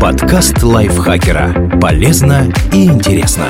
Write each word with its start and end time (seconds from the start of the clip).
Подкаст 0.00 0.62
лайфхакера. 0.62 1.78
Полезно 1.78 2.50
и 2.72 2.86
интересно. 2.86 3.48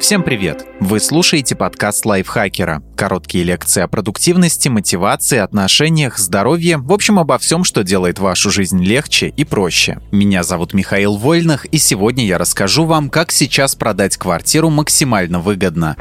Всем 0.00 0.24
привет! 0.24 0.66
Вы 0.80 0.98
слушаете 0.98 1.54
подкаст 1.54 2.04
лайфхакера. 2.04 2.82
Короткие 2.96 3.44
лекции 3.44 3.82
о 3.82 3.86
продуктивности, 3.86 4.68
мотивации, 4.68 5.38
отношениях, 5.38 6.18
здоровье, 6.18 6.78
в 6.78 6.92
общем, 6.92 7.20
обо 7.20 7.38
всем, 7.38 7.62
что 7.62 7.84
делает 7.84 8.18
вашу 8.18 8.50
жизнь 8.50 8.82
легче 8.82 9.28
и 9.28 9.44
проще. 9.44 10.00
Меня 10.10 10.42
зовут 10.42 10.74
Михаил 10.74 11.16
Вольных, 11.16 11.64
и 11.66 11.78
сегодня 11.78 12.26
я 12.26 12.38
расскажу 12.38 12.84
вам, 12.84 13.10
как 13.10 13.30
сейчас 13.30 13.76
продать 13.76 14.16
квартиру 14.16 14.70
максимально 14.70 15.38
выгодно. 15.38 15.94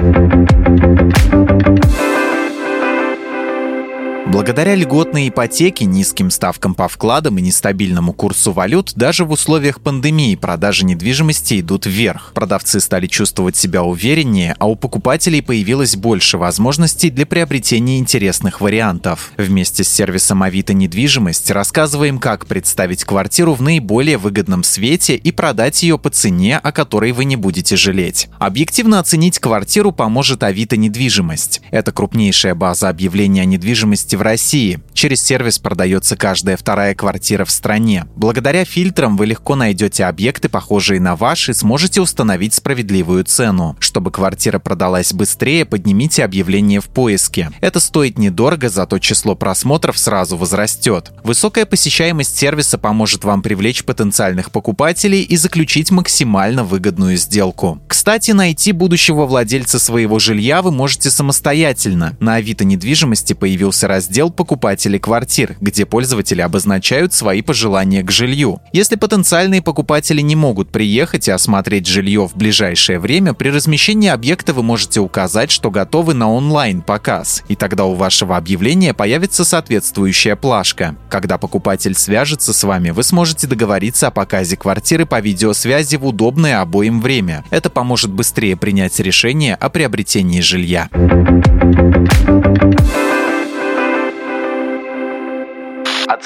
Благодаря 4.30 4.76
льготной 4.76 5.30
ипотеке, 5.30 5.86
низким 5.86 6.30
ставкам 6.32 6.76
по 6.76 6.90
вкладам 6.90 7.38
и 7.38 7.42
нестабильному 7.42 8.12
курсу 8.12 8.52
валют, 8.52 8.92
даже 8.94 9.24
в 9.24 9.32
условиях 9.32 9.80
пандемии 9.80 10.36
продажи 10.36 10.84
недвижимости 10.84 11.62
идут 11.62 11.86
вверх. 11.86 12.34
Продавцы 12.34 12.82
стали 12.82 13.08
чувствовать 13.08 13.56
себя 13.56 13.84
увереннее, 13.84 14.54
а 14.60 14.68
у 14.68 14.76
покупателей 14.76 15.42
появилось 15.42 15.96
больше 15.96 16.38
возможностей 16.38 17.10
для 17.10 17.26
приобретения 17.26 18.00
интересных 18.00 18.60
вариантов. 18.60 19.32
Вместе 19.38 19.86
с 19.86 19.90
сервисом 19.90 20.44
Авито 20.44 20.74
недвижимость 20.74 21.50
рассказываем, 21.50 22.20
как 22.20 22.48
представить 22.48 23.06
квартиру 23.06 23.54
в 23.54 23.62
наиболее 23.62 24.18
выгодном 24.18 24.64
свете 24.64 25.16
и 25.16 25.32
продать 25.32 25.84
ее 25.84 25.98
по 25.98 26.10
цене, 26.10 26.58
о 26.58 26.74
которой 26.74 27.14
вы 27.14 27.24
не 27.24 27.38
будете 27.38 27.78
жалеть. 27.78 28.28
Объективно 28.40 29.00
оценить 29.00 29.40
квартиру 29.40 29.94
поможет 29.94 30.44
Авито 30.44 30.76
недвижимость. 30.76 31.62
Это 31.72 31.94
крупнейшая 31.94 32.56
база 32.56 32.90
объявлений 32.90 33.40
о 33.40 33.46
недвижимости 33.46 34.17
в 34.18 34.22
России. 34.22 34.82
Через 34.94 35.22
сервис 35.22 35.60
продается 35.60 36.18
каждая 36.18 36.58
вторая 36.58 36.96
квартира 36.96 37.46
в 37.46 37.52
стране. 37.52 38.06
Благодаря 38.16 38.66
фильтрам 38.66 39.16
вы 39.16 39.28
легко 39.28 39.56
найдете 39.56 40.06
объекты, 40.06 40.50
похожие 40.50 41.00
на 41.00 41.16
ваши, 41.16 41.52
и 41.52 41.54
сможете 41.54 42.02
установить 42.02 42.56
справедливую 42.56 43.24
цену. 43.24 43.78
Чтобы 43.80 44.12
квартира 44.12 44.60
продалась 44.60 45.14
быстрее, 45.14 45.66
поднимите 45.66 46.26
объявление 46.26 46.82
в 46.82 46.88
поиске. 46.88 47.52
Это 47.62 47.80
стоит 47.80 48.18
недорого, 48.18 48.70
зато 48.70 49.00
число 49.00 49.36
просмотров 49.36 49.98
сразу 49.98 50.36
возрастет. 50.36 51.12
Высокая 51.24 51.68
посещаемость 51.68 52.36
сервиса 52.36 52.78
поможет 52.78 53.24
вам 53.24 53.44
привлечь 53.44 53.84
потенциальных 53.84 54.52
покупателей 54.52 55.22
и 55.22 55.38
заключить 55.38 55.92
максимально 55.92 56.64
выгодную 56.64 57.18
сделку. 57.18 57.80
Кстати, 57.88 58.32
найти 58.32 58.72
будущего 58.72 59.28
владельца 59.28 59.78
своего 59.80 60.18
жилья 60.20 60.62
вы 60.62 60.72
можете 60.72 61.12
самостоятельно. 61.12 62.18
На 62.20 62.36
Авито 62.36 62.66
недвижимости 62.66 63.34
появился 63.34 63.88
раздел 63.88 64.07
раздел 64.08 64.30
«Покупатели 64.30 64.98
квартир», 64.98 65.58
где 65.60 65.86
пользователи 65.86 66.40
обозначают 66.40 67.12
свои 67.12 67.42
пожелания 67.42 68.04
к 68.04 68.10
жилью. 68.10 68.62
Если 68.72 68.96
потенциальные 68.96 69.62
покупатели 69.62 70.22
не 70.22 70.34
могут 70.34 70.70
приехать 70.70 71.28
и 71.28 71.32
осмотреть 71.32 71.88
жилье 71.88 72.26
в 72.26 72.38
ближайшее 72.38 73.00
время, 73.00 73.34
при 73.34 73.50
размещении 73.50 74.08
объекта 74.08 74.54
вы 74.54 74.64
можете 74.64 75.02
указать, 75.02 75.52
что 75.52 75.72
готовы 75.72 76.14
на 76.14 76.32
онлайн-показ, 76.32 77.44
и 77.50 77.58
тогда 77.58 77.84
у 77.84 77.96
вашего 77.96 78.38
объявления 78.38 78.94
появится 78.94 79.44
соответствующая 79.44 80.38
плашка. 80.38 80.96
Когда 81.10 81.38
покупатель 81.38 81.94
свяжется 81.94 82.54
с 82.54 82.64
вами, 82.64 82.92
вы 82.92 83.04
сможете 83.04 83.46
договориться 83.46 84.08
о 84.08 84.12
показе 84.12 84.56
квартиры 84.56 85.06
по 85.06 85.20
видеосвязи 85.20 85.98
в 85.98 86.08
удобное 86.08 86.62
обоим 86.62 87.02
время. 87.02 87.44
Это 87.50 87.70
поможет 87.70 88.12
быстрее 88.12 88.56
принять 88.56 88.98
решение 89.02 89.56
о 89.56 89.68
приобретении 89.68 90.40
жилья. 90.40 90.90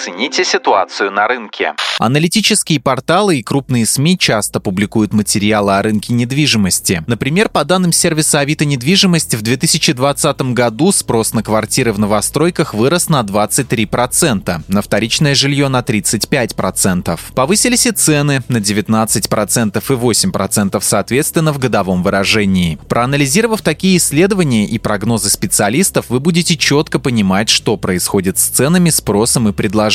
Оцените 0.02 0.44
ситуацию 0.44 1.11
на 1.11 1.27
рынке. 1.27 1.75
Аналитические 1.99 2.80
порталы 2.80 3.38
и 3.38 3.44
крупные 3.44 3.85
СМИ 3.85 4.17
часто 4.17 4.59
публикуют 4.59 5.13
материалы 5.13 5.77
о 5.77 5.81
рынке 5.83 6.11
недвижимости. 6.13 7.03
Например, 7.05 7.49
по 7.49 7.63
данным 7.63 7.91
сервиса 7.91 8.39
Авито 8.39 8.66
недвижимость, 8.66 9.35
в 9.35 9.44
2020 9.44 10.41
году 10.53 10.91
спрос 10.91 11.34
на 11.34 11.44
квартиры 11.44 11.94
в 11.94 12.00
новостройках 12.00 12.73
вырос 12.73 13.09
на 13.09 13.22
23%, 13.22 14.63
на 14.67 14.81
вторичное 14.81 15.35
жилье 15.35 15.67
на 15.67 15.81
35%. 15.81 17.19
Повысились 17.35 17.85
и 17.85 17.91
цены 17.91 18.41
на 18.47 18.57
19% 18.57 19.78
и 19.78 19.79
8% 19.79 20.81
соответственно 20.81 21.53
в 21.53 21.59
годовом 21.59 22.01
выражении. 22.01 22.79
Проанализировав 22.90 23.61
такие 23.61 23.97
исследования 23.97 24.66
и 24.66 24.79
прогнозы 24.79 25.29
специалистов, 25.29 26.07
вы 26.09 26.19
будете 26.19 26.57
четко 26.57 26.97
понимать, 26.97 27.50
что 27.50 27.78
происходит 27.78 28.40
с 28.40 28.47
ценами, 28.47 28.90
спросом 28.90 29.47
и 29.47 29.51
предложением. 29.51 29.91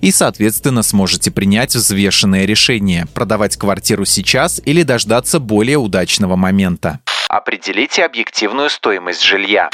И, 0.00 0.10
соответственно, 0.10 0.82
сможете 0.82 1.30
принять 1.30 1.74
взвешенное 1.74 2.44
решение– 2.44 3.06
продавать 3.14 3.56
квартиру 3.56 4.04
сейчас 4.04 4.60
или 4.64 4.82
дождаться 4.82 5.38
более 5.38 5.78
удачного 5.78 6.36
момента. 6.36 7.00
Определите 7.28 8.04
объективную 8.04 8.70
стоимость 8.70 9.22
жилья. 9.22 9.70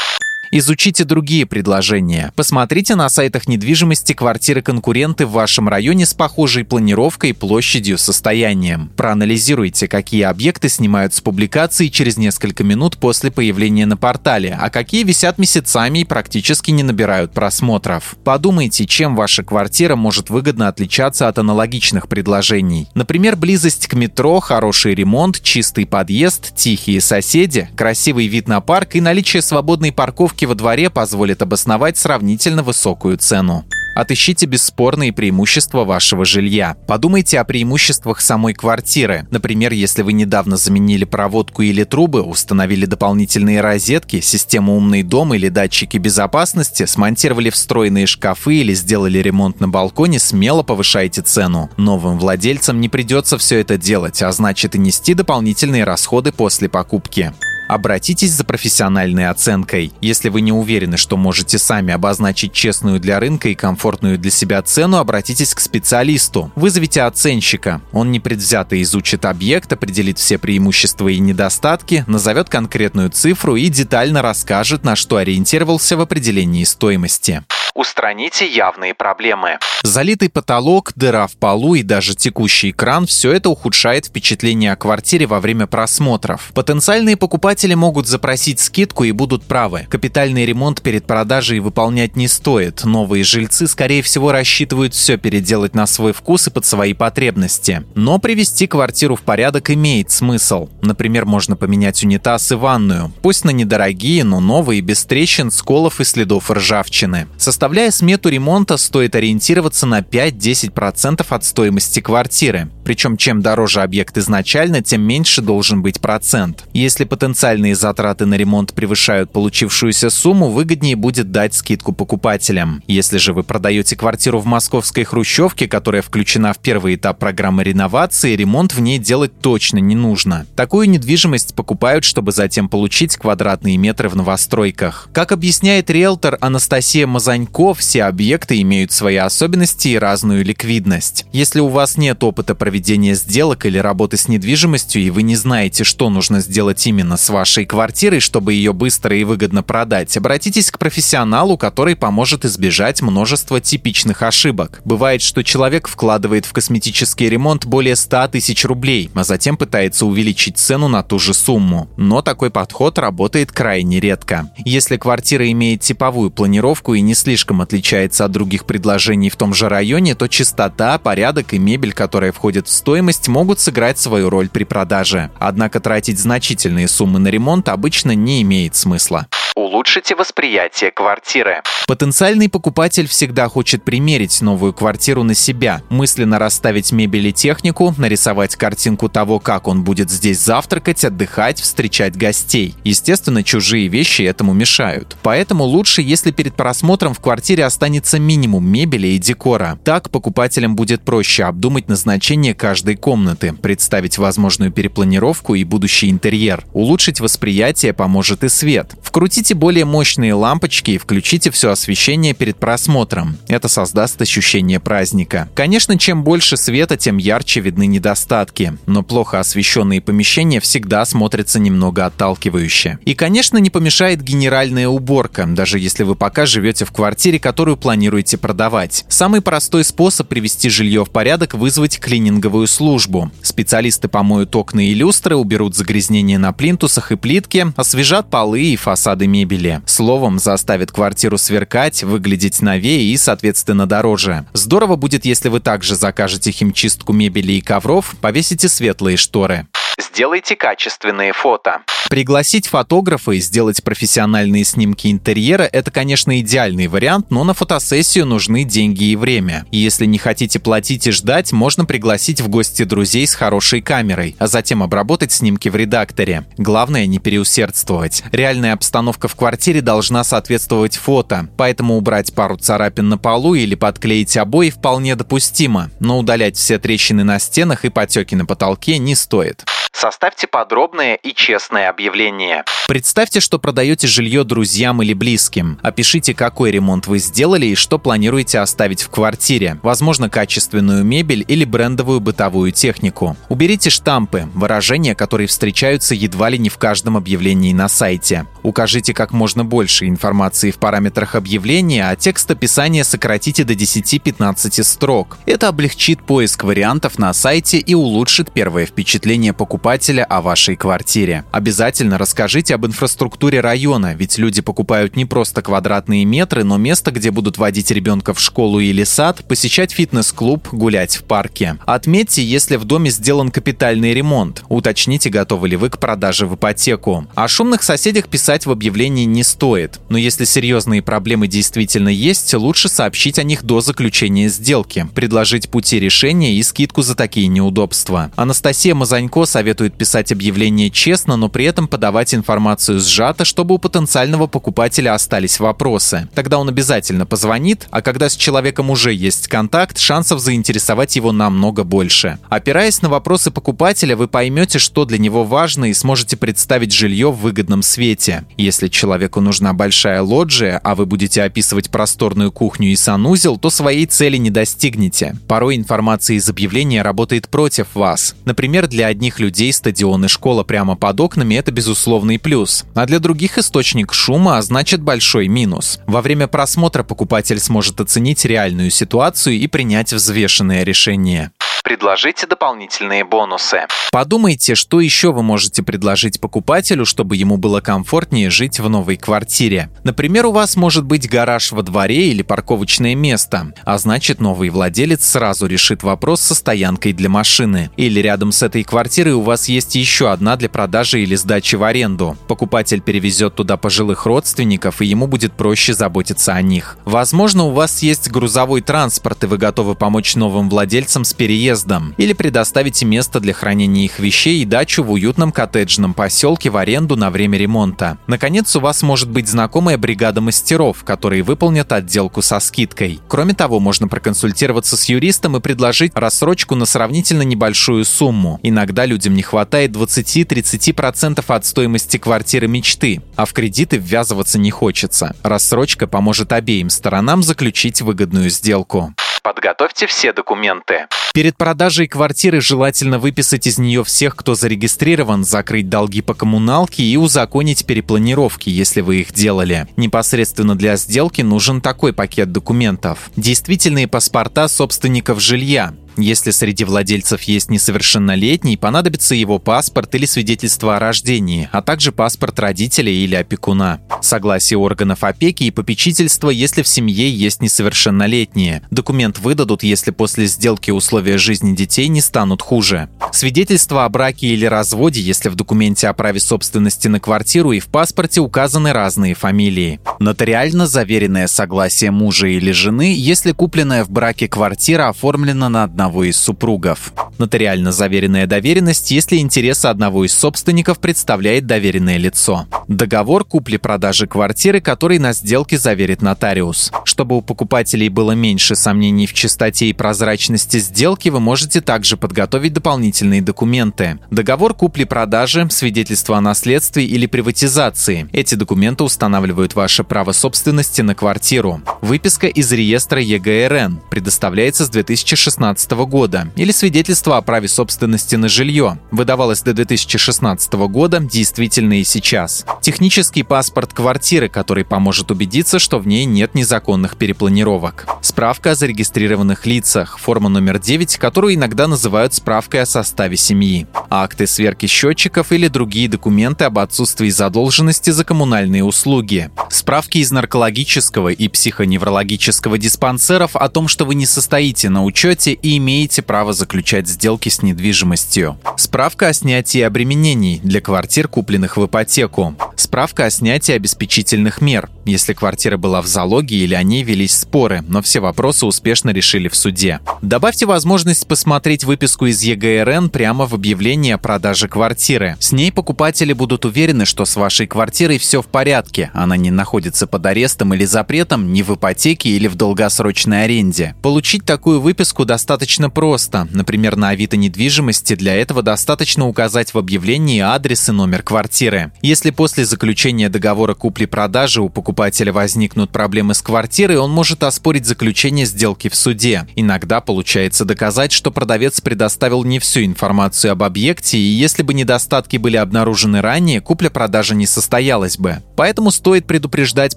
Изучите 0.57 1.03
другие 1.03 1.47
предложения. 1.47 2.33
Посмотрите 2.37 2.95
на 2.95 3.09
сайтах 3.09 3.49
недвижимости 3.49 4.13
квартиры-конкуренты 4.13 5.27
в 5.27 5.33
вашем 5.33 5.69
районе 5.69 6.07
с 6.07 6.15
похожей 6.15 6.65
планировкой, 6.65 7.35
площадью, 7.35 7.99
состоянием. 7.99 8.89
Проанализируйте, 8.97 9.89
какие 9.89 10.23
объекты 10.23 10.69
снимают 10.69 11.13
с 11.13 11.21
публикации 11.21 11.89
через 11.89 12.19
несколько 12.19 12.63
минут 12.63 12.99
после 12.99 13.33
появления 13.33 13.85
на 13.85 13.97
портале, 13.97 14.57
а 14.61 14.71
какие 14.71 15.03
висят 15.03 15.39
месяцами 15.39 15.99
и 15.99 16.05
практически 16.05 16.71
не 16.71 16.85
набирают 16.85 17.33
просмотров. 17.33 18.15
Подумайте, 18.23 18.87
чем 18.87 19.17
ваша 19.17 19.43
квартира 19.43 19.97
может 19.97 20.31
выгодно 20.31 20.69
отличаться 20.69 21.27
от 21.27 21.37
аналогичных 21.41 22.07
предложений. 22.07 22.91
Например, 22.95 23.35
близость 23.35 23.89
к 23.89 23.95
метро, 23.95 24.39
хороший 24.39 24.95
ремонт, 24.95 25.43
чистый 25.43 25.85
подъезд, 25.85 26.55
тихие 26.55 27.01
соседи, 27.01 27.69
красивый 27.75 28.29
вид 28.29 28.47
на 28.47 28.61
парк 28.61 28.95
и 28.95 29.01
наличие 29.01 29.43
свободной 29.43 29.91
парковки 29.91 30.44
парковки 30.45 30.47
во 30.47 30.55
дворе 30.55 30.91
позволит 30.91 31.43
обосновать 31.43 31.97
сравнительно 31.97 32.63
высокую 32.63 33.17
цену. 33.19 33.65
Отыщите 33.97 34.47
бесспорные 34.47 35.13
преимущества 35.13 35.85
вашего 35.85 36.25
жилья. 36.25 36.77
Подумайте 36.89 37.39
о 37.39 37.45
преимуществах 37.45 38.21
самой 38.21 38.53
квартиры. 38.53 39.25
Например, 39.31 39.73
если 39.73 40.03
вы 40.03 40.13
недавно 40.13 40.57
заменили 40.57 41.05
проводку 41.05 41.63
или 41.63 41.85
трубы, 41.85 42.23
установили 42.23 42.87
дополнительные 42.87 43.61
розетки, 43.61 44.21
систему 44.21 44.77
«Умный 44.77 45.05
дом» 45.05 45.33
или 45.33 45.49
датчики 45.49 45.99
безопасности, 45.99 46.87
смонтировали 46.87 47.51
встроенные 47.51 48.07
шкафы 48.07 48.57
или 48.57 48.75
сделали 48.75 49.19
ремонт 49.19 49.61
на 49.61 49.69
балконе, 49.69 50.19
смело 50.19 50.65
повышайте 50.65 51.23
цену. 51.23 51.71
Новым 51.77 52.19
владельцам 52.19 52.81
не 52.81 52.89
придется 52.89 53.39
все 53.39 53.61
это 53.61 53.79
делать, 53.79 54.23
а 54.23 54.33
значит 54.33 54.75
и 54.75 54.79
нести 54.79 55.15
дополнительные 55.15 55.85
расходы 55.85 56.33
после 56.33 56.69
покупки. 56.69 57.33
Обратитесь 57.69 58.33
за 58.33 58.45
профессиональной 58.45 59.29
оценкой. 59.29 59.93
Если 60.01 60.29
вы 60.29 60.41
не 60.41 60.53
уверены, 60.53 60.97
что 60.97 61.17
можете 61.17 61.59
сами 61.59 61.93
обозначить 61.93 62.53
честную 62.53 63.01
для 63.01 63.21
рынка 63.21 63.49
и 63.49 63.55
комфортную 63.55 64.19
для 64.19 64.31
себя 64.31 64.63
цену, 64.63 64.99
обратитесь 64.99 65.55
к 65.55 65.61
специалисту. 65.61 66.53
Вызовите 66.55 67.03
оценщика. 67.03 67.81
Он 67.93 68.13
непредвзято 68.13 68.81
изучит 68.83 69.25
объект, 69.25 69.73
определит 69.73 70.19
все 70.19 70.39
преимущества 70.39 71.09
и 71.09 71.19
недостатки, 71.19 72.05
назовет 72.07 72.49
конкретную 72.49 73.11
цифру 73.11 73.57
и 73.57 73.69
детально 73.69 74.23
расскажет, 74.23 74.85
на 74.85 74.97
что 74.97 75.17
ориентировался 75.17 75.97
в 75.97 76.01
определении 76.01 76.65
стоимости. 76.65 77.43
Устраните 77.75 78.47
явные 78.47 78.95
проблемы. 78.95 79.59
Залитый 79.83 80.31
потолок, 80.31 80.93
дыра 80.95 81.27
в 81.27 81.37
полу 81.37 81.75
и 81.75 81.83
даже 81.83 82.15
текущий 82.15 82.71
кран– 82.71 83.07
все 83.09 83.33
это 83.33 83.51
ухудшает 83.51 84.07
впечатление 84.07 84.73
о 84.73 84.77
квартире 84.77 85.27
во 85.27 85.41
время 85.41 85.67
просмотров. 85.67 86.53
Потенциальные 86.55 87.17
покупатели 87.17 87.75
могут 87.75 88.07
запросить 88.07 88.61
скидку 88.61 89.03
и 89.03 89.11
будут 89.11 89.43
правы. 89.43 89.89
Капитальный 89.91 90.47
ремонт 90.47 90.83
перед 90.83 91.05
продажей 91.05 91.59
выполнять 91.59 92.15
не 92.15 92.29
стоит. 92.29 92.85
Новые 92.85 93.25
жильцы, 93.25 93.67
скорее 93.67 94.03
всего, 94.03 94.31
рассчитывают 94.31 94.95
все 94.95 95.17
переделать 95.17 95.75
на 95.75 95.89
свой 95.89 96.13
вкус 96.13 96.47
и 96.47 96.51
под 96.51 96.65
свои 96.65 96.95
потребности. 96.95 97.83
Но 97.97 98.21
привести 98.21 98.69
квартиру 98.69 99.17
в 99.17 99.23
порядок 99.23 99.71
имеет 99.71 100.13
смысл. 100.13 100.69
Например, 100.81 101.25
можно 101.25 101.57
поменять 101.57 102.05
унитаз 102.05 102.53
и 102.53 102.55
ванную. 102.55 103.13
Пусть 103.21 103.45
на 103.45 103.51
недорогие, 103.51 104.23
но 104.23 104.39
новые, 104.39 104.81
без 104.81 105.05
трещин, 105.05 105.51
сколов 105.51 106.01
и 106.01 106.05
следов 106.05 106.53
ржавчины. 106.53 107.27
Составляя 107.65 107.91
смету 107.93 108.29
ремонта, 108.29 108.77
стоит 108.77 109.15
ориентироваться 109.15 109.87
на 109.87 110.01
5-10% 110.01 111.25
от 111.27 111.45
стоимости 111.47 112.01
квартиры. 112.01 112.69
Причем 112.85 113.17
чем 113.17 113.41
дороже 113.41 113.83
объект 113.83 114.17
изначально, 114.19 114.83
тем 114.83 115.03
меньше 115.03 115.41
должен 115.41 115.83
быть 115.83 116.01
процент. 116.01 116.65
Если 116.73 117.05
потенциальные 117.05 117.75
затраты 117.75 118.27
на 118.27 118.35
ремонт 118.35 118.75
превышают 118.75 119.33
получившуюся 119.33 120.11
сумму, 120.11 120.51
выгоднее 120.51 120.95
будет 120.95 121.33
дать 121.33 121.55
скидку 121.55 121.93
покупателям. 121.93 122.83
Если 122.87 123.19
же 123.19 123.33
вы 123.33 123.43
продаете 123.43 123.97
квартиру 123.97 124.39
в 124.39 124.47
московской 124.47 125.05
хрущевке, 125.05 125.67
которая 125.67 126.03
включена 126.03 126.53
в 126.53 126.59
первый 126.59 126.97
этап 126.97 127.19
программы 127.19 127.65
реновации, 127.65 128.37
ремонт 128.37 128.75
в 128.75 128.81
ней 128.81 128.99
делать 128.99 129.41
точно 129.41 129.79
не 129.79 129.95
нужно. 129.95 130.47
Такую 130.55 130.89
недвижимость 130.91 131.55
покупают, 131.55 132.05
чтобы 132.05 132.33
затем 132.33 132.69
получить 132.69 133.17
квадратные 133.17 133.79
метры 133.79 134.09
в 134.09 134.17
новостройках. 134.17 135.09
Как 135.13 135.33
объясняет 135.33 135.89
риэлтор 135.89 136.37
Анастасия 136.41 137.07
Мазанько, 137.07 137.73
все 137.73 138.05
объекты 138.05 138.61
имеют 138.61 138.93
свои 138.93 139.17
особенности 139.17 139.89
и 139.89 139.99
разную 139.99 140.45
ликвидность. 140.45 141.27
Если 141.33 141.61
у 141.61 141.69
вас 141.69 141.97
нет 141.97 142.23
опыта 142.23 142.55
проведения 142.55 142.74
сделок 142.79 143.67
или 143.67 143.79
работы 143.79 144.17
с 144.17 144.29
недвижимостью, 144.29 145.03
и 145.03 145.11
вы 145.11 145.23
не 145.23 145.37
знаете, 145.37 145.85
что 145.85 146.11
нужно 146.11 146.41
сделать 146.41 146.87
именно 146.87 147.17
с 147.17 147.29
вашей 147.29 147.67
квартирой, 147.67 148.21
чтобы 148.21 148.55
ее 148.55 148.73
быстро 148.73 149.17
и 149.17 149.25
выгодно 149.25 149.63
продать, 149.63 150.17
обратитесь 150.17 150.71
к 150.71 150.79
профессионалу, 150.79 151.57
который 151.57 151.97
поможет 151.97 152.45
избежать 152.45 153.03
множества 153.03 153.61
типичных 153.61 154.23
ошибок. 154.23 154.81
Бывает, 154.85 155.23
что 155.23 155.43
человек 155.43 155.89
вкладывает 155.89 156.47
в 156.47 156.53
косметический 156.53 157.29
ремонт 157.29 157.67
более 157.67 157.97
100 157.97 158.29
тысяч 158.29 158.65
рублей, 158.65 159.11
а 159.15 159.25
затем 159.25 159.57
пытается 159.57 160.07
увеличить 160.07 160.59
цену 160.59 160.89
на 160.89 161.03
ту 161.03 161.19
же 161.19 161.35
сумму. 161.35 161.89
Но 161.97 162.23
такой 162.23 162.51
подход 162.51 162.99
работает 162.99 163.53
крайне 163.53 164.01
редко. 164.01 164.51
Если 164.65 164.97
квартира 164.97 165.51
имеет 165.51 165.81
типовую 165.81 166.31
планировку 166.31 166.95
и 166.95 167.01
не 167.01 167.15
слишком 167.15 167.61
отличается 167.61 168.25
от 168.25 168.33
других 168.33 168.65
предложений 168.65 169.31
в 169.31 169.37
том 169.37 169.55
же 169.55 169.69
районе, 169.69 170.15
то 170.15 170.29
чистота, 170.29 170.99
порядок 170.99 171.55
и 171.55 171.59
мебель, 171.59 171.93
которая 171.93 172.33
входит 172.33 172.64
в 172.65 172.71
стоимость, 172.71 173.29
могут 173.29 173.61
сыграть 173.61 173.99
свою 173.99 174.31
роль 174.31 174.49
при 174.49 174.65
продаже. 174.65 175.31
Однако 175.39 175.81
тратить 175.81 176.19
значительные 176.19 176.89
суммы 176.89 177.19
на 177.19 177.29
ремонт 177.29 177.69
обычно 177.69 178.15
не 178.15 178.43
имеет 178.43 178.75
смысла. 178.75 179.27
Улучшите 179.57 180.17
восприятие 180.17 180.91
квартиры. 180.91 181.63
Потенциальный 181.87 182.49
покупатель 182.49 183.07
всегда 183.07 183.49
хочет 183.49 183.85
примерить 183.85 184.41
новую 184.41 184.73
квартиру 184.73 185.23
на 185.23 185.35
себя, 185.35 185.81
мысленно 185.91 186.41
расставить 186.41 186.91
мебель 186.91 187.29
и 187.29 187.33
технику, 187.33 187.95
нарисовать 187.97 188.57
картинку 188.57 189.09
того, 189.09 189.39
как 189.39 189.69
он 189.69 189.85
будет 189.85 190.11
здесь 190.11 190.41
завтракать, 190.41 191.05
отдыхать, 191.05 191.61
встречать 191.61 192.17
гостей. 192.17 192.75
Естественно, 192.83 193.45
чужие 193.45 193.87
вещи 193.87 194.23
этому 194.23 194.55
мешают. 194.55 195.17
Поэтому 195.23 195.63
лучше, 195.63 196.03
если 196.03 196.33
перед 196.33 196.57
просмотром 196.57 197.15
в 197.15 197.21
квартире 197.21 197.65
останется 197.65 198.19
минимум 198.19 198.67
мебели 198.67 199.07
и 199.07 199.19
декора. 199.19 199.79
Так 199.85 200.11
покупателям 200.11 200.75
будет 200.75 201.03
проще 201.03 201.45
обдумать 201.45 201.89
назначение 201.89 202.55
каждой 202.55 202.97
комнаты, 202.97 203.53
представить 203.53 204.19
возможную 204.19 204.73
перепланировку 204.73 205.55
и 205.55 205.63
будущий 205.63 206.11
интерьер. 206.11 206.65
Улучшить 206.73 207.21
восприятие 207.21 207.93
поможет 207.93 208.43
и 208.43 208.49
свет. 208.49 208.97
Вкрутить 209.01 209.44
Включите 209.45 209.61
более 209.61 209.85
мощные 209.85 210.33
лампочки 210.33 210.93
и 210.93 210.97
включите 210.97 211.51
все 211.51 211.71
освещение 211.71 212.33
перед 212.33 212.57
просмотром. 212.57 213.37
Это 213.47 213.69
создаст 213.69 214.23
ощущение 214.23 214.81
праздника. 214.81 215.51
Конечно, 215.55 215.99
чем 215.99 216.25
больше 216.25 216.57
света, 216.57 216.97
тем 216.97 217.19
ярче 217.19 217.61
видны 217.61 217.87
недостатки. 217.87 218.79
Но 218.87 219.03
плохо 219.03 219.41
освещенные 219.41 220.01
помещения 220.01 220.61
всегда 220.61 221.05
смотрятся 221.05 221.61
немного 221.61 222.07
отталкивающе. 222.07 223.01
И, 223.05 223.15
конечно, 223.15 223.59
не 223.59 223.69
помешает 223.69 224.23
генеральная 224.23 224.89
уборка, 224.89 225.45
даже 225.47 225.79
если 225.79 226.05
вы 226.05 226.15
пока 226.15 226.47
живете 226.47 226.87
в 226.87 226.93
квартире, 226.93 227.39
которую 227.39 227.77
планируете 227.77 228.39
продавать. 228.39 229.05
Самый 229.11 229.43
простой 229.43 229.85
способ 229.85 230.27
привести 230.27 230.71
жилье 230.71 231.05
в 231.05 231.11
порядок– 231.11 231.53
вызвать 231.55 232.01
клининговую 232.01 232.67
службу. 232.67 233.31
Специалисты 233.43 234.09
помоют 234.09 234.57
окна 234.57 234.89
и 234.89 234.95
люстры, 234.95 235.37
уберут 235.37 235.77
загрязнения 235.77 236.39
на 236.39 236.55
плинтусах 236.55 237.13
и 237.13 237.17
плитке, 237.17 237.75
освежат 237.77 238.31
полы 238.31 238.63
и 238.63 238.77
фасады 238.77 239.34
мебели. 239.35 239.83
Словом, 239.85 240.39
заставит 240.39 240.93
квартиру 240.93 241.39
сверкать, 241.39 242.05
выглядеть 242.05 242.63
новее 242.63 243.03
и, 243.13 243.17
соответственно, 243.17 243.87
дороже. 243.87 244.47
Здорово 244.53 244.95
будет, 244.95 245.25
если 245.25 245.49
вы 245.49 245.59
также 245.59 245.97
закажете 245.97 246.53
химчистку 246.53 247.13
мебели 247.13 247.55
и 247.55 247.61
ковров, 247.61 248.15
повесите 248.21 248.69
светлые 248.69 249.17
шторы. 249.17 249.67
Сделайте 249.99 250.57
качественные 250.57 251.33
фото. 251.33 251.83
Пригласить 252.11 252.69
фотографа 252.69 253.33
и 253.33 253.41
сделать 253.41 253.83
профессиональные 253.83 254.65
снимки 254.65 255.11
интерьера– 255.11 255.63
это, 255.73 255.91
конечно, 255.91 256.39
идеальный 256.41 256.87
вариант, 256.87 257.31
но 257.31 257.45
на 257.45 257.55
фотосессию 257.55 258.27
нужны 258.27 258.65
деньги 258.65 259.05
и 259.05 259.17
время. 259.17 259.65
Если 259.71 260.05
не 260.07 260.19
хотите 260.19 260.61
платить 260.61 261.07
и 261.07 261.11
ждать, 261.11 261.53
можно 261.53 261.85
пригласить 261.87 262.41
в 262.41 262.49
гости 262.49 262.85
друзей 262.85 263.27
с 263.27 263.35
хорошей 263.35 263.81
камерой, 263.81 264.37
а 264.39 264.47
затем 264.47 264.83
обработать 264.83 265.33
снимки 265.33 265.69
в 265.69 265.77
редакторе. 265.77 266.45
Главное 266.59 267.07
не 267.07 267.19
переусердствовать. 267.19 268.23
Реальная 268.33 268.75
обстановка 268.75 269.27
в 269.27 269.35
квартире 269.35 269.81
должна 269.81 270.25
соответствовать 270.25 270.97
фото, 270.97 271.49
поэтому 271.57 271.97
убрать 271.97 272.35
пару 272.35 272.57
царапин 272.57 273.09
на 273.09 273.19
полу 273.19 273.55
или 273.55 273.75
подклеить 273.75 274.37
обои 274.37 274.71
вполне 274.71 275.17
допустимо, 275.17 275.91
но 276.01 276.19
удалять 276.19 276.57
все 276.57 276.79
трещины 276.79 277.25
на 277.25 277.39
стенах 277.39 277.85
и 277.85 277.89
потеки 277.89 278.35
на 278.35 278.45
потолке 278.45 278.99
не 278.99 279.15
стоит. 279.15 279.65
Составьте 279.95 280.49
подробное 280.49 281.15
и 281.15 281.33
честное 281.33 281.89
объявление. 281.89 282.65
Представьте, 282.89 283.39
что 283.39 283.61
продаете 283.61 284.09
жилье 284.09 284.43
друзьям 284.43 285.01
или 285.03 285.13
близким. 285.13 285.79
Опишите, 285.83 286.35
какой 286.35 286.73
ремонт 286.73 287.07
вы 287.07 287.21
сделали 287.21 287.67
и 287.67 287.77
что 287.77 288.01
планируете 288.01 288.59
оставить 288.59 289.03
в 289.05 289.09
квартире. 289.09 289.79
Возможно, 289.85 290.29
качественную 290.29 291.05
мебель 291.05 291.45
или 291.47 291.65
брендовую 291.65 292.19
бытовую 292.19 292.73
технику. 292.73 293.37
Уберите 293.49 293.89
штампы, 293.89 294.49
выражения, 294.53 295.15
которые 295.15 295.47
встречаются 295.47 296.17
едва 296.17 296.49
ли 296.49 296.59
не 296.59 296.71
в 296.71 296.77
каждом 296.77 297.17
объявлении 297.17 297.73
на 297.73 297.89
сайте. 297.89 298.47
Укажите 298.65 299.15
как 299.15 299.31
можно 299.31 299.65
больше 299.65 300.09
информации 300.09 300.73
в 300.73 300.79
параметрах 300.79 301.37
объявления, 301.37 302.11
а 302.11 302.17
текст 302.17 302.51
описания 302.51 303.05
сократите 303.05 303.63
до 303.63 303.75
10-15 303.75 304.83
строк. 304.83 305.39
Это 305.47 305.69
облегчит 305.69 306.21
поиск 306.21 306.65
вариантов 306.65 307.17
на 307.17 307.33
сайте 307.33 307.79
и 307.79 307.95
улучшит 307.95 308.51
первое 308.51 308.87
впечатление 308.87 309.53
покупателя 309.53 309.84
покупателя 309.85 310.25
о 310.25 310.41
вашей 310.41 310.77
квартире. 310.77 311.45
Обязательно 311.53 312.17
расскажите 312.17 312.75
об 312.75 312.87
инфраструктуре 312.87 313.61
района, 313.61 314.15
ведь 314.15 314.39
люди 314.39 314.63
покупают 314.63 315.15
не 315.15 315.27
просто 315.27 315.61
квадратные 315.61 316.25
метры, 316.25 316.65
но 316.65 316.79
место, 316.79 317.11
где 317.11 317.31
будут 317.31 317.59
водить 317.59 317.91
ребенка 317.91 318.33
в 318.33 318.41
школу 318.41 318.81
или 318.81 319.05
сад, 319.05 319.45
посещать 319.47 319.93
фитнес-клуб, 319.93 320.69
гулять 320.73 321.19
в 321.19 321.25
парке. 321.25 321.77
Отметьте, 321.85 322.43
если 322.43 322.77
в 322.77 322.85
доме 322.85 323.11
сделан 323.11 323.51
капитальный 323.51 324.15
ремонт. 324.15 324.65
Уточните, 324.71 325.29
готовы 325.29 325.69
ли 325.69 325.77
вы 325.77 325.91
к 325.91 325.99
продаже 325.99 326.47
в 326.47 326.55
ипотеку. 326.55 327.27
О 327.35 327.47
шумных 327.47 327.83
соседях 327.83 328.29
писать 328.29 328.65
в 328.65 328.71
объявлении 328.71 329.27
не 329.27 329.43
стоит. 329.43 330.01
Но 330.09 330.17
если 330.17 330.47
серьезные 330.47 331.03
проблемы 331.03 331.47
действительно 331.47 332.09
есть, 332.09 332.55
лучше 332.55 332.89
сообщить 332.89 333.39
о 333.39 333.43
них 333.43 333.65
до 333.65 333.83
заключения 333.83 334.49
сделки, 334.49 335.07
предложить 335.15 335.69
пути 335.69 336.01
решения 336.01 336.55
и 336.55 336.63
скидку 336.63 337.03
за 337.03 337.15
такие 337.15 337.49
неудобства. 337.49 338.31
Анастасия 338.35 338.95
Мазанько 338.95 339.45
советует 339.45 339.74
советует 339.75 339.99
писать 339.99 340.31
объявление 340.31 340.89
честно, 340.89 341.35
но 341.35 341.49
при 341.49 341.65
этом 341.65 341.89
подавать 341.89 342.33
информацию 342.33 343.01
сжато, 343.01 343.45
чтобы 343.45 343.75
у 343.75 343.79
потенциального 343.79 344.47
покупателя 344.47 345.15
остались 345.15 345.59
вопросы. 345.59 346.29
Тогда 346.33 346.59
он 346.59 346.69
обязательно 346.69 347.27
позвонит, 347.27 347.89
а 347.91 348.01
когда 348.01 348.29
с 348.29 348.37
человеком 348.37 348.91
уже 348.91 349.13
есть 349.13 349.49
контакт, 349.49 349.99
шансов 349.99 350.39
заинтересовать 350.39 351.17
его 351.17 351.33
намного 351.33 351.83
больше. 351.83 352.39
Опираясь 352.49 353.03
на 353.03 353.09
вопросы 353.09 353.51
покупателя, 353.51 354.15
вы 354.15 354.29
поймете, 354.29 354.79
что 354.79 355.05
для 355.07 355.19
него 355.19 355.43
важно 355.43 355.87
и 355.87 355.95
сможете 355.95 356.37
представить 356.37 356.93
жилье 356.93 357.33
в 357.33 357.41
выгодном 357.41 357.83
свете. 357.83 358.45
Если 358.57 358.87
человеку 358.87 359.41
нужна 359.41 359.73
большая 359.73 360.23
лоджия, 360.23 360.81
а 360.85 360.95
вы 360.95 361.05
будете 361.05 361.43
описывать 361.43 361.91
просторную 361.91 362.53
кухню 362.53 362.93
и 362.93 362.97
санузел, 362.97 363.59
то 363.59 363.71
своей 363.71 364.07
цели 364.07 364.37
не 364.37 364.51
достигнете. 364.51 365.37
Порой 365.49 365.75
информация 365.75 366.37
из 366.37 366.49
объявления 366.49 367.03
работает 367.03 367.49
против 367.49 367.89
вас. 367.95 368.37
Например, 368.45 368.87
для 368.87 369.09
одних 369.09 369.41
людей 369.41 369.54
людей 369.55 369.73
стадион 369.73 370.25
и 370.25 370.29
школа 370.29 370.65
прямо 370.65 370.97
под 370.97 371.21
окнами– 371.21 371.55
это 371.57 371.71
безусловный 371.71 372.41
плюс. 372.41 372.85
А 372.97 373.07
для 373.07 373.21
других 373.21 373.57
источник 373.57 374.13
шума, 374.13 374.59
а 374.59 374.63
значит 374.63 375.01
большой 375.01 375.47
минус. 375.47 376.01
Во 376.09 376.23
время 376.23 376.49
просмотра 376.49 377.05
покупатель 377.05 377.61
сможет 377.61 378.01
оценить 378.01 378.45
реальную 378.45 378.91
ситуацию 378.91 379.55
и 379.55 379.69
принять 379.69 380.13
взвешенное 380.13 380.83
решение. 380.83 381.53
Предложите 381.85 382.47
дополнительные 382.47 383.25
бонусы. 383.25 383.83
Подумайте, 384.11 384.75
что 384.75 385.01
еще 385.01 385.33
вы 385.33 385.43
можете 385.43 385.83
предложить 385.83 386.41
покупателю, 386.41 387.05
чтобы 387.05 387.37
ему 387.37 387.59
было 387.59 387.83
комфортнее 387.83 388.49
жить 388.49 388.81
в 388.81 388.89
новой 388.89 389.19
квартире. 389.19 389.91
Например, 390.03 390.47
у 390.47 390.53
вас 390.53 390.77
может 390.77 391.05
быть 391.05 391.29
гараж 391.29 391.73
во 391.73 391.83
дворе 391.83 392.29
или 392.29 392.41
парковочное 392.41 393.15
место, 393.15 393.75
а 393.85 393.99
значит 393.99 394.41
новый 394.41 394.71
владелец 394.71 395.29
сразу 395.29 395.67
решит 395.67 396.03
вопрос 396.03 396.41
со 396.41 396.55
стоянкой 396.55 397.13
для 397.13 397.29
машины. 397.29 397.91
Или 397.99 398.21
рядом 398.21 398.51
с 398.51 398.63
этой 398.63 398.83
квартирой 398.83 399.35
у 399.35 399.43
вас 399.43 399.69
есть 399.69 399.95
еще 399.95 400.31
одна 400.31 400.57
для 400.57 400.71
продажи 400.71 401.23
или 401.23 401.35
сдачи 401.35 401.77
в 401.77 401.85
аренду. 401.85 402.39
Покупатель 402.49 403.03
перевезет 403.03 403.57
туда 403.57 403.77
пожилых 403.77 404.25
родственников, 404.25 405.03
и 405.03 405.07
ему 405.07 405.27
будет 405.27 405.53
проще 405.53 405.93
заботиться 405.93 406.55
о 406.55 406.63
них. 406.63 406.97
Возможно, 407.05 407.65
у 407.65 407.73
вас 407.73 408.03
есть 408.03 408.31
грузовой 408.31 408.81
транспорт, 408.81 409.45
и 409.45 409.47
вы 409.47 409.59
готовы 409.59 409.95
помочь 409.95 410.35
новым 410.35 410.71
владельцам 410.71 411.25
с 411.25 411.35
переездом 411.35 411.74
переездом. 411.75 412.15
Или 412.17 412.33
предоставите 412.33 413.05
место 413.07 413.41
для 413.41 413.53
хранения 413.53 414.05
их 414.05 414.19
вещей 414.19 414.63
и 414.63 414.65
дачу 414.65 415.03
в 415.03 415.13
уютном 415.13 415.53
коттеджном 415.53 416.15
поселке 416.15 416.71
в 416.71 416.77
аренду 416.77 417.17
на 417.17 417.31
время 417.31 417.59
ремонта. 417.59 418.19
Наконец, 418.27 418.75
у 418.77 418.81
вас 418.81 419.03
может 419.03 419.31
быть 419.31 419.49
знакомая 419.49 419.99
бригада 419.99 420.41
мастеров, 420.41 421.05
которые 421.05 421.43
выполнят 421.43 421.93
отделку 421.93 422.43
со 422.43 422.61
скидкой. 422.61 423.21
Кроме 423.29 423.55
того, 423.55 423.81
можно 423.81 424.09
проконсультироваться 424.09 424.97
с 424.97 425.05
юристом 425.05 425.57
и 425.57 425.61
предложить 425.61 426.13
рассрочку 426.15 426.75
на 426.75 426.87
сравнительно 426.87 427.43
небольшую 427.43 428.05
сумму. 428.05 428.61
Иногда 428.63 429.07
людям 429.07 429.35
не 429.35 429.43
хватает 429.43 429.93
20-30% 429.93 431.45
от 431.47 431.67
стоимости 431.67 432.17
квартиры 432.17 432.69
мечты, 432.69 433.23
а 433.37 433.45
в 433.45 433.53
кредиты 433.53 433.97
ввязываться 433.97 434.59
не 434.59 434.71
хочется. 434.71 435.35
Рассрочка 435.43 436.07
поможет 436.07 436.53
обеим 436.53 436.91
сторонам 436.91 437.43
заключить 437.43 438.03
выгодную 438.03 438.51
сделку. 438.51 439.15
Подготовьте 439.45 440.07
все 440.07 440.33
документы. 440.33 441.07
Перед 441.35 441.59
продажей 441.59 442.09
квартиры 442.09 442.63
желательно 442.63 443.19
выписать 443.19 443.67
из 443.67 443.77
нее 443.77 444.03
всех, 444.03 444.37
кто 444.37 444.55
зарегистрирован, 444.55 445.45
закрыть 445.45 445.91
долги 445.91 446.23
по 446.23 446.33
коммуналке 446.33 447.03
и 447.03 447.19
узаконить 447.19 447.85
перепланировки, 447.85 448.71
если 448.71 449.03
вы 449.03 449.17
их 449.17 449.35
делали. 449.35 449.87
Непосредственно 449.99 450.77
для 450.77 450.97
сделки 450.97 451.43
нужен 451.43 451.83
такой 451.83 452.15
пакет 452.15 452.53
документов. 452.53 453.31
Действительные 453.37 454.09
паспорта 454.09 454.67
собственников 454.67 455.41
жилья, 455.41 455.93
если 456.17 456.51
среди 456.51 456.85
владельцев 456.85 457.43
есть 457.43 457.71
несовершеннолетний, 457.71 458.77
понадобится 458.77 459.35
его 459.35 459.59
паспорт 459.59 460.15
или 460.15 460.27
свидетельство 460.27 460.97
о 460.97 460.99
рождении, 460.99 461.69
а 461.73 461.83
также 461.83 462.13
паспорт 462.13 462.59
родителя 462.59 463.13
или 463.13 463.35
опекуна. 463.35 464.01
Согласие 464.23 464.79
органов 464.79 465.25
опеки 465.25 465.65
и 465.65 465.71
попечительства, 465.71 466.51
если 466.51 466.83
в 466.83 466.89
семье 466.89 467.29
есть 467.31 467.61
несовершеннолетние. 467.61 468.83
Документ 468.91 469.39
выдадут, 469.39 469.83
если 469.83 470.11
после 470.11 470.47
сделки 470.47 470.91
условия 470.91 471.37
жизни 471.37 471.75
детей 471.75 472.09
не 472.09 472.21
станут 472.21 472.63
хуже. 472.63 473.09
Свидетельство 473.33 474.05
о 474.05 474.09
браке 474.09 474.47
или 474.47 474.65
разводе, 474.65 475.21
если 475.21 475.49
в 475.49 475.57
документе 475.57 476.09
о 476.09 476.15
праве 476.15 476.41
собственности 476.41 477.09
на 477.09 477.21
квартиру 477.21 477.73
и 477.73 477.81
в 477.81 477.87
паспорте 477.87 478.41
указаны 478.41 478.93
разные 478.93 479.35
фамилии. 479.35 480.01
Нотариально 480.21 480.87
заверенное 480.87 481.49
согласие 481.49 482.11
мужа 482.11 482.47
или 482.47 482.71
жены, 482.71 483.15
если 483.17 483.53
купленная 483.53 484.05
в 484.05 484.11
браке 484.11 484.49
квартира 484.49 485.09
оформлена 485.09 485.69
на 485.69 485.85
одного 485.85 486.04
одного 486.05 486.25
из 486.25 486.37
супругов. 486.37 487.15
Нотариально 487.39 487.91
заверенная 487.91 488.47
доверенность, 488.47 489.11
если 489.11 489.39
интересы 489.39 489.87
одного 489.87 490.27
из 490.27 490.35
собственников 490.35 490.99
представляет 490.99 491.67
доверенное 491.67 492.19
лицо. 492.19 492.67
Договор 492.89 493.45
купли-продажи 493.45 494.27
квартиры, 494.27 494.81
который 494.81 495.19
на 495.19 495.33
сделке 495.33 495.79
заверит 495.79 496.21
нотариус. 496.21 496.93
Чтобы 497.05 497.39
у 497.39 497.41
покупателей 497.41 498.09
было 498.11 498.33
меньше 498.33 498.77
сомнений 498.77 499.27
в 499.27 499.33
чистоте 499.33 499.87
и 499.87 499.95
прозрачности 499.95 500.79
сделки, 500.79 501.31
вы 501.31 501.41
можете 501.41 501.81
также 501.81 502.19
подготовить 502.19 502.75
дополнительные 502.75 503.41
документы. 503.41 504.19
Договор 504.31 504.75
купли-продажи, 504.75 505.67
свидетельство 505.71 506.37
о 506.37 506.43
наследстве 506.43 507.07
или 507.07 507.27
приватизации. 507.27 508.29
Эти 508.33 508.55
документы 508.55 509.05
устанавливают 509.05 509.75
ваше 509.75 510.05
право 510.05 510.33
собственности 510.33 511.01
на 511.01 511.15
квартиру. 511.15 511.81
Выписка 512.03 512.47
из 512.47 512.71
реестра 512.71 513.21
ЕГРН 513.21 514.01
предоставляется 514.11 514.85
с 514.85 514.91
2016 514.91 515.91
года 515.95 516.49
или 516.57 516.73
свидетельство 516.73 517.37
о 517.37 517.43
праве 517.43 517.69
собственности 517.69 518.37
на 518.37 518.49
жилье, 518.49 518.99
выдавалось 519.11 519.63
до 519.63 519.73
2016 519.73 520.73
года, 520.73 521.21
действительно 521.21 522.01
и 522.01 522.05
сейчас. 522.05 522.67
Технический 522.81 523.43
паспорт 523.43 523.93
квартиры, 523.93 524.49
который 524.49 524.85
поможет 524.85 525.31
убедиться, 525.31 525.79
что 525.79 525.99
в 525.99 526.07
ней 526.07 526.25
нет 526.25 526.55
незаконных 526.55 527.17
перепланировок. 527.17 528.07
Справка 528.21 528.73
о 528.73 528.75
зарегистрированных 528.75 529.67
лицах, 529.67 530.19
форма 530.19 530.49
номер 530.49 530.79
9, 530.79 531.17
которую 531.19 531.55
иногда 531.55 531.87
называют 531.87 532.35
справкой 532.35 532.83
о 532.83 532.87
составе 532.87 533.37
семьи. 533.37 533.87
Акты 534.11 534.47
сверки 534.47 534.87
счетчиков 534.87 535.53
или 535.53 535.69
другие 535.69 536.09
документы 536.09 536.65
об 536.65 536.79
отсутствии 536.79 537.31
задолженности 537.31 538.11
за 538.11 538.25
коммунальные 538.25 538.85
услуги. 538.85 539.51
Справки 539.71 540.19
из 540.19 540.31
наркологического 540.31 541.29
и 541.29 541.49
психоневрологического 541.49 542.79
диспансеров 542.79 543.57
о 543.57 543.69
том, 543.69 543.89
что 543.89 544.05
вы 544.05 544.15
не 544.15 544.27
состоите 544.27 544.89
на 544.89 545.05
учете 545.05 545.53
и 545.53 545.79
имеете 545.85 546.23
право 546.23 546.55
заключать 546.55 547.07
сделки 547.07 547.51
с 547.51 547.63
недвижимостью. 547.63 548.59
Справка 548.79 549.29
о 549.29 549.33
снятии 549.35 549.83
обременений 549.83 550.59
для 550.63 550.81
квартир, 550.81 551.29
купленных 551.29 551.77
в 551.77 551.85
ипотеку. 551.85 552.57
Справка 552.75 553.27
о 553.27 553.31
снятии 553.31 553.73
обеспечительных 553.73 554.63
мер, 554.63 554.89
если 555.07 555.33
квартира 555.33 555.77
была 555.77 556.03
в 556.03 556.07
залоге 556.07 556.57
или 556.57 556.75
о 556.75 556.83
ней 556.83 557.03
велись 557.03 557.37
споры, 557.37 557.83
но 557.89 558.03
все 558.03 558.21
вопросы 558.21 558.67
успешно 558.67 559.11
решили 559.11 559.49
в 559.49 559.57
суде. 559.57 560.01
Добавьте 560.23 560.67
возможность 560.67 561.27
посмотреть 561.27 561.85
выписку 561.85 562.27
из 562.27 562.43
ЕГРН 562.43 563.11
прямо 563.11 563.47
в 563.47 563.55
объявлении 563.55 564.13
о 564.13 564.19
продаже 564.19 564.69
квартиры. 564.69 565.37
С 565.39 565.53
ней 565.53 565.71
покупатели 565.71 566.33
будут 566.33 566.65
уверены, 566.65 567.05
что 567.05 567.25
с 567.25 567.37
вашей 567.37 567.67
квартирой 567.67 568.19
все 568.19 568.43
в 568.43 568.47
порядке, 568.47 569.11
она 569.15 569.37
не 569.37 569.51
находится 569.51 570.07
под 570.07 570.27
арестом 570.27 570.75
или 570.75 570.85
запретом 570.85 571.53
ни 571.53 571.63
в 571.63 571.75
ипотеке 571.75 572.31
или 572.31 572.49
в 572.49 572.55
долгосрочной 572.55 573.45
аренде. 573.45 573.95
Получить 574.03 574.45
такую 574.45 574.81
выписку 574.81 575.25
достаточно 575.25 575.91
просто. 575.91 576.49
Например, 576.51 576.97
на 576.97 577.11
Авито 577.11 577.37
недвижимости 577.37 578.15
для 578.17 578.35
этого 578.35 578.63
достаточно 578.63 579.27
указать 579.27 579.75
в 579.75 579.79
объявлении 579.79 580.41
адрес 580.41 580.89
и 580.89 580.93
номер 580.93 581.23
квартиры. 581.23 581.93
Если 582.03 582.31
после 582.31 582.65
заключения 582.65 583.29
договора 583.29 583.75
купли-продажи 583.75 584.61
у 584.61 584.69
покупателя 584.69 584.94
возникнут 585.31 585.91
проблемы 585.91 586.35
с 586.35 586.43
квартирой, 586.43 586.97
он 586.97 587.11
может 587.11 587.43
оспорить 587.43 587.87
заключение 587.87 588.47
сделки 588.47 588.89
в 588.89 588.95
суде. 588.95 589.47
Иногда 589.57 590.01
получается 590.01 590.65
доказать, 590.65 591.13
что 591.13 591.31
продавец 591.31 591.81
предоставил 591.81 592.45
не 592.45 592.59
всю 592.59 592.85
информацию 592.85 593.53
об 593.53 593.63
объекте, 593.63 594.19
и 594.19 594.21
если 594.21 594.63
бы 594.63 594.75
недостатки 594.75 595.37
были 595.37 595.57
обнаружены 595.57 596.21
ранее, 596.21 596.61
купля-продажа 596.61 597.35
не 597.35 597.47
состоялась 597.47 598.19
бы. 598.19 598.39
Поэтому 598.57 598.91
стоит 598.91 599.27
предупреждать 599.27 599.97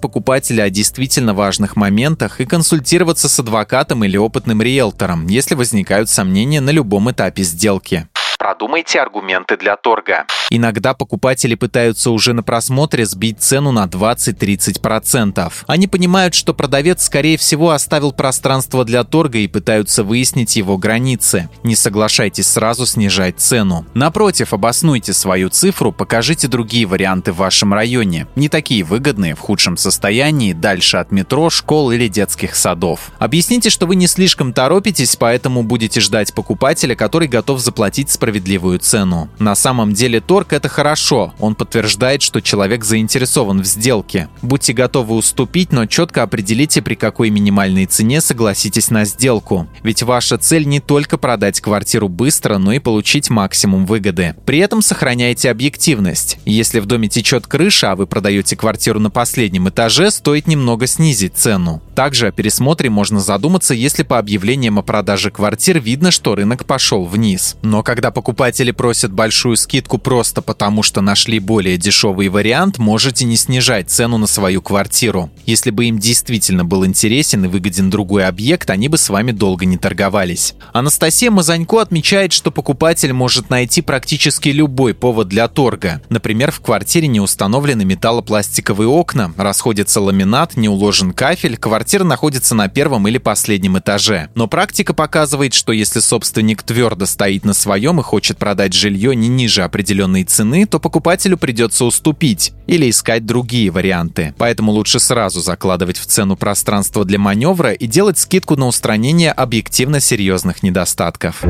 покупателя 0.00 0.64
о 0.64 0.70
действительно 0.70 1.34
важных 1.34 1.76
моментах 1.76 2.40
и 2.40 2.46
консультироваться 2.46 3.28
с 3.28 3.38
адвокатом 3.38 4.04
или 4.04 4.16
опытным 4.16 4.60
риэлтором, 4.60 5.26
если 5.28 5.54
возникают 5.54 6.10
сомнения 6.10 6.60
на 6.60 6.70
любом 6.70 7.10
этапе 7.10 7.42
сделки. 7.42 8.08
Продумайте 8.38 9.00
аргументы 9.00 9.56
для 9.56 9.76
торга. 9.76 10.24
Иногда 10.48 10.94
покупатели 10.94 11.56
пытаются 11.56 12.12
уже 12.12 12.34
на 12.34 12.44
просмотре 12.44 13.04
сбить 13.04 13.40
цену 13.40 13.72
на 13.72 13.86
20-30%. 13.86 15.52
Они 15.66 15.88
понимают, 15.88 16.34
что 16.34 16.54
продавец, 16.54 17.04
скорее 17.04 17.36
всего, 17.36 17.72
оставил 17.72 18.12
пространство 18.12 18.84
для 18.84 19.02
торга 19.02 19.38
и 19.38 19.48
пытаются 19.48 20.04
выяснить 20.04 20.54
его 20.54 20.78
границы. 20.78 21.50
Не 21.64 21.74
соглашайтесь 21.74 22.46
сразу 22.46 22.86
снижать 22.86 23.40
цену. 23.40 23.84
Напротив, 23.94 24.54
обоснуйте 24.54 25.12
свою 25.14 25.48
цифру, 25.48 25.90
покажите 25.90 26.46
другие 26.46 26.86
варианты 26.86 27.32
в 27.32 27.38
вашем 27.38 27.74
районе. 27.74 28.28
Не 28.36 28.48
такие 28.48 28.84
выгодные, 28.84 29.34
в 29.34 29.40
худшем 29.40 29.76
состоянии, 29.76 30.52
дальше 30.52 30.98
от 30.98 31.10
метро, 31.10 31.50
школ 31.50 31.90
или 31.90 32.06
детских 32.06 32.54
садов. 32.54 33.10
Объясните, 33.18 33.68
что 33.68 33.86
вы 33.86 33.96
не 33.96 34.06
слишком 34.06 34.52
торопитесь, 34.52 35.16
поэтому 35.16 35.64
будете 35.64 36.00
ждать 36.00 36.32
покупателя, 36.32 36.94
который 36.94 37.26
готов 37.26 37.58
заплатить 37.58 38.10
справедливо 38.10 38.27
справедливую 38.28 38.78
цену. 38.78 39.30
На 39.38 39.54
самом 39.54 39.94
деле 39.94 40.20
торг 40.20 40.52
это 40.52 40.68
хорошо. 40.68 41.32
Он 41.38 41.54
подтверждает, 41.54 42.20
что 42.20 42.42
человек 42.42 42.84
заинтересован 42.84 43.62
в 43.62 43.64
сделке. 43.64 44.28
Будьте 44.42 44.74
готовы 44.74 45.14
уступить, 45.14 45.72
но 45.72 45.86
четко 45.86 46.22
определите, 46.22 46.82
при 46.82 46.94
какой 46.94 47.30
минимальной 47.30 47.86
цене 47.86 48.20
согласитесь 48.20 48.90
на 48.90 49.06
сделку. 49.06 49.66
Ведь 49.82 50.02
ваша 50.02 50.36
цель 50.36 50.66
не 50.66 50.80
только 50.80 51.16
продать 51.16 51.62
квартиру 51.62 52.10
быстро, 52.10 52.58
но 52.58 52.72
и 52.74 52.80
получить 52.80 53.30
максимум 53.30 53.86
выгоды. 53.86 54.34
При 54.44 54.58
этом 54.58 54.82
сохраняйте 54.82 55.50
объективность. 55.50 56.38
Если 56.44 56.80
в 56.80 56.86
доме 56.86 57.08
течет 57.08 57.46
крыша, 57.46 57.92
а 57.92 57.96
вы 57.96 58.06
продаете 58.06 58.56
квартиру 58.56 59.00
на 59.00 59.08
последнем 59.08 59.70
этаже, 59.70 60.10
стоит 60.10 60.46
немного 60.46 60.86
снизить 60.86 61.34
цену. 61.34 61.80
Также 61.98 62.28
о 62.28 62.30
пересмотре 62.30 62.90
можно 62.90 63.18
задуматься, 63.18 63.74
если 63.74 64.04
по 64.04 64.20
объявлениям 64.20 64.78
о 64.78 64.82
продаже 64.82 65.32
квартир 65.32 65.80
видно, 65.80 66.12
что 66.12 66.36
рынок 66.36 66.64
пошел 66.64 67.04
вниз. 67.04 67.56
Но 67.62 67.82
когда 67.82 68.12
покупатели 68.12 68.70
просят 68.70 69.10
большую 69.12 69.56
скидку 69.56 69.98
просто 69.98 70.40
потому, 70.40 70.84
что 70.84 71.00
нашли 71.00 71.40
более 71.40 71.76
дешевый 71.76 72.28
вариант, 72.28 72.78
можете 72.78 73.24
не 73.24 73.34
снижать 73.34 73.90
цену 73.90 74.16
на 74.16 74.28
свою 74.28 74.62
квартиру. 74.62 75.28
Если 75.44 75.72
бы 75.72 75.86
им 75.86 75.98
действительно 75.98 76.64
был 76.64 76.86
интересен 76.86 77.46
и 77.46 77.48
выгоден 77.48 77.90
другой 77.90 78.28
объект, 78.28 78.70
они 78.70 78.86
бы 78.86 78.96
с 78.96 79.08
вами 79.08 79.32
долго 79.32 79.66
не 79.66 79.76
торговались. 79.76 80.54
Анастасия 80.72 81.32
Мазанько 81.32 81.80
отмечает, 81.80 82.32
что 82.32 82.52
покупатель 82.52 83.12
может 83.12 83.50
найти 83.50 83.82
практически 83.82 84.50
любой 84.50 84.94
повод 84.94 85.26
для 85.26 85.48
торга. 85.48 86.00
Например, 86.10 86.52
в 86.52 86.60
квартире 86.60 87.08
не 87.08 87.18
установлены 87.18 87.84
металлопластиковые 87.84 88.86
окна, 88.86 89.32
расходится 89.36 90.00
ламинат, 90.00 90.56
не 90.56 90.68
уложен 90.68 91.12
кафель, 91.12 91.56
квартира 91.56 91.87
квартира 91.88 92.04
находится 92.04 92.54
на 92.54 92.68
первом 92.68 93.08
или 93.08 93.16
последнем 93.16 93.78
этаже. 93.78 94.28
Но 94.34 94.46
практика 94.46 94.92
показывает, 94.92 95.54
что 95.54 95.72
если 95.72 96.00
собственник 96.00 96.62
твердо 96.62 97.06
стоит 97.06 97.46
на 97.46 97.54
своем 97.54 97.98
и 97.98 98.02
хочет 98.02 98.36
продать 98.36 98.74
жилье 98.74 99.16
не 99.16 99.28
ниже 99.28 99.62
определенной 99.62 100.24
цены, 100.24 100.66
то 100.66 100.80
покупателю 100.80 101.38
придется 101.38 101.86
уступить 101.86 102.52
или 102.66 102.90
искать 102.90 103.24
другие 103.24 103.70
варианты. 103.70 104.34
Поэтому 104.36 104.72
лучше 104.72 105.00
сразу 105.00 105.40
закладывать 105.40 105.96
в 105.96 106.04
цену 106.04 106.36
пространство 106.36 107.06
для 107.06 107.18
маневра 107.18 107.72
и 107.72 107.86
делать 107.86 108.18
скидку 108.18 108.54
на 108.56 108.66
устранение 108.66 109.32
объективно 109.32 109.98
серьезных 109.98 110.62
недостатков. 110.62 111.42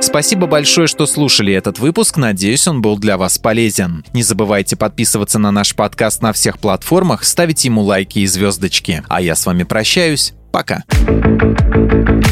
Спасибо 0.00 0.46
большое, 0.46 0.86
что 0.86 1.06
слушали 1.06 1.52
этот 1.52 1.78
выпуск. 1.78 2.16
Надеюсь, 2.16 2.66
он 2.66 2.82
был 2.82 2.98
для 2.98 3.16
вас 3.16 3.38
полезен. 3.38 4.04
Не 4.12 4.22
забывайте 4.22 4.76
подписываться 4.76 5.38
на 5.38 5.50
наш 5.50 5.74
подкаст 5.74 6.22
на 6.22 6.32
всех 6.32 6.58
платформах, 6.58 7.24
ставить 7.24 7.64
ему 7.64 7.82
лайки 7.82 8.20
и 8.20 8.26
звездочки. 8.26 9.02
А 9.08 9.20
я 9.20 9.34
с 9.34 9.44
вами 9.46 9.64
прощаюсь. 9.64 10.34
Пока. 10.52 10.84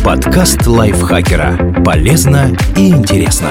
Подкаст 0.05 0.67
лайфхакера. 0.67 1.83
Полезно 1.85 2.57
и 2.77 2.89
интересно. 2.89 3.51